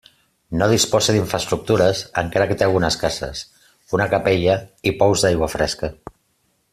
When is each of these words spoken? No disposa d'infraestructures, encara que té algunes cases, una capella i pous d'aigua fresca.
No 0.59 0.67
disposa 0.69 1.13
d'infraestructures, 1.15 2.01
encara 2.23 2.47
que 2.51 2.57
té 2.61 2.67
algunes 2.69 2.97
cases, 3.03 3.43
una 3.99 4.09
capella 4.15 4.57
i 4.93 4.99
pous 5.03 5.27
d'aigua 5.27 5.51
fresca. 5.57 5.91